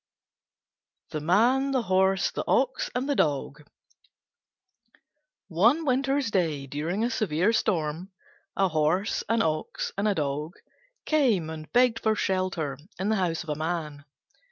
[1.11, 3.67] THE MAN, THE HORSE, THE OX, AND THE DOG
[5.47, 8.11] One winter's day, during a severe storm,
[8.57, 10.55] a Horse, an Ox, and a Dog
[11.05, 14.03] came and begged for shelter in the house of a Man.